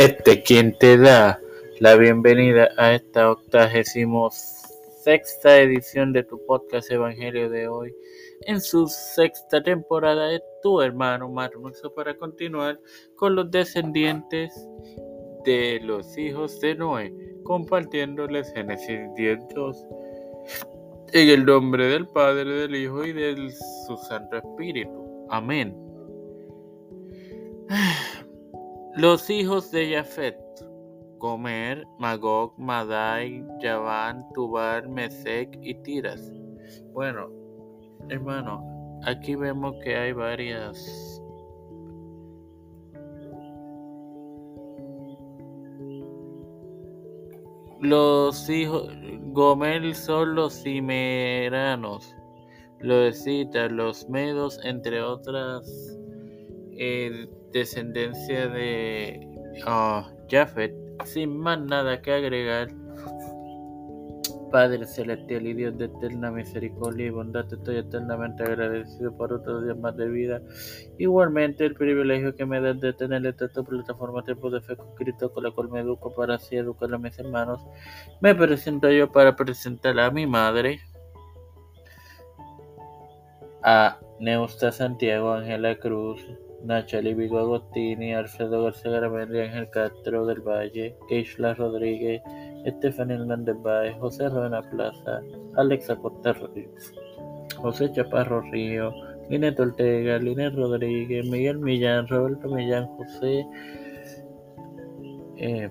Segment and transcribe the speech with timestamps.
[0.00, 1.38] Este quien te da
[1.78, 7.94] la bienvenida a esta octagésimo sexta edición de tu podcast Evangelio de hoy.
[8.46, 12.80] En su sexta temporada es tu hermano Marmoso para continuar
[13.14, 14.66] con los descendientes
[15.44, 17.12] de los hijos de Noé,
[17.44, 19.76] compartiéndoles Génesis 10.2
[21.12, 23.52] en el nombre del Padre, del Hijo y del
[23.86, 25.26] su Santo Espíritu.
[25.28, 25.76] Amén.
[29.00, 30.36] Los hijos de Jafet,
[31.16, 36.30] Gomer, Magog, Madai, Javán, Tubar, Mesec y Tiras.
[36.92, 37.30] Bueno,
[38.10, 38.62] hermano,
[39.06, 41.22] aquí vemos que hay varias
[47.80, 48.92] Los hijos
[49.32, 52.14] Gomer son los cimeranos,
[52.80, 55.96] los citas, los medos, entre otras
[57.52, 59.20] descendencia de
[59.66, 62.68] uh, Jafet, sin más nada que agregar.
[64.50, 69.76] Padre celestial y Dios de eterna misericordia y bondad, estoy eternamente agradecido por otro día
[69.76, 70.42] más de vida.
[70.98, 75.32] Igualmente, el privilegio que me das de tener esta plataforma Tiempo de Fe con Cristo,
[75.32, 77.64] con la cual me educo para así educar a mis hermanos.
[78.20, 80.80] Me presento yo para presentar a mi madre,
[83.62, 86.26] a Neusta Santiago, Ángela Cruz,
[86.64, 92.22] Nachali Vigo Agostini, Alfredo García Garamendi, Ángel Castro del Valle, Keishla Rodríguez,
[92.64, 93.56] Estefan Hernández
[93.98, 95.22] José Ruena Plaza,
[95.56, 96.34] Alexa Costa
[97.56, 98.92] José Chaparro Río,
[99.28, 103.46] Linet Ortega, Linet Rodríguez, Miguel Millán, Roberto Millán, José
[105.36, 105.70] eh,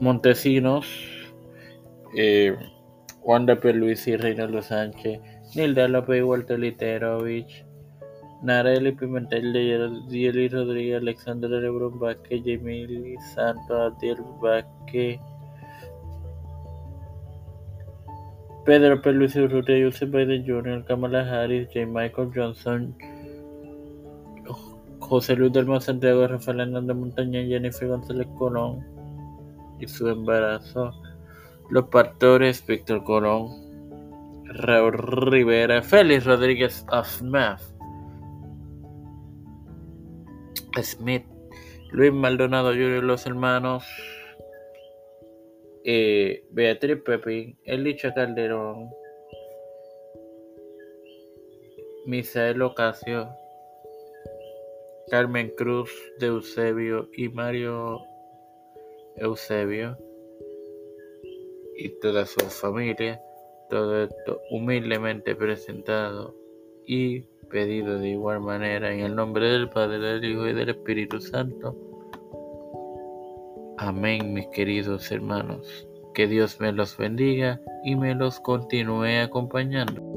[0.00, 0.86] Montesinos,
[2.16, 2.56] eh,
[3.74, 5.20] Luis y Reinaldo Sánchez,
[5.54, 7.64] Nilda López Walter Literovich,
[8.42, 9.52] Nareli Pimentel,
[10.08, 15.20] Dieli Rodríguez, Alexander Lebron Vázquez, Jamie Santos, Adiel Vázquez,
[18.64, 19.12] Pedro P.
[19.12, 21.86] Luis Urrutia, Joseph Biden Jr., Kamala Harris, J.
[21.86, 22.96] Michael Johnson,
[25.00, 28.84] José Luis del Santiago, Rafael Hernández Montaña, Jennifer González Colón
[29.80, 30.92] y su embarazo.
[31.70, 33.48] Los partores, Víctor Colón,
[34.44, 34.96] Raúl
[35.30, 37.71] Rivera, Félix Rodríguez Smith.
[40.80, 41.24] Smith,
[41.90, 43.84] Luis Maldonado Jr., los hermanos
[45.84, 48.90] eh, Beatriz Pepín, Elicha Calderón,
[52.06, 53.28] Misael Ocasio,
[55.10, 58.00] Carmen Cruz de Eusebio y Mario
[59.16, 59.98] Eusebio
[61.76, 63.20] y toda su familia,
[63.68, 66.34] todo esto humildemente presentado
[66.86, 71.20] y pedido de igual manera en el nombre del Padre, del Hijo y del Espíritu
[71.20, 71.76] Santo.
[73.76, 75.86] Amén, mis queridos hermanos.
[76.14, 80.11] Que Dios me los bendiga y me los continúe acompañando.